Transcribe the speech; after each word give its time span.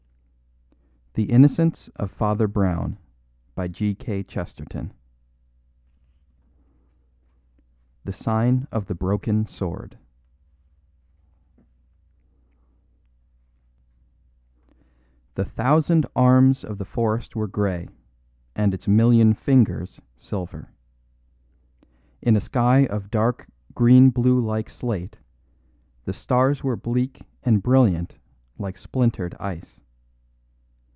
But 1.13 1.23
I 1.23 1.35
knew 1.37 1.45
that 1.45 1.55
he 1.55 1.61
was 2.25 3.01
expecting 4.39 4.85
it." 4.85 4.91
The 8.05 8.13
Sign 8.13 8.65
of 8.71 8.85
the 8.85 8.95
Broken 8.95 9.45
Sword 9.45 9.97
The 15.35 15.43
thousand 15.43 16.05
arms 16.15 16.63
of 16.63 16.77
the 16.77 16.85
forest 16.85 17.35
were 17.35 17.47
grey, 17.47 17.89
and 18.55 18.73
its 18.73 18.87
million 18.87 19.33
fingers 19.33 19.99
silver. 20.15 20.69
In 22.21 22.37
a 22.37 22.41
sky 22.41 22.85
of 22.85 23.11
dark 23.11 23.47
green 23.75 24.11
blue 24.11 24.39
like 24.39 24.69
slate 24.69 25.17
the 26.05 26.13
stars 26.13 26.63
were 26.63 26.77
bleak 26.77 27.21
and 27.43 27.61
brilliant 27.61 28.15
like 28.57 28.77
splintered 28.77 29.35
ice. 29.41 29.81